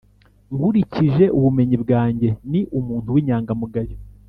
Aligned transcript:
nkurikije 0.55 1.25
ubumenyi 1.37 1.77
bwanjye, 1.83 2.29
ni 2.51 2.61
umuntu 2.79 3.07
w'inyangamugayo 3.15 3.95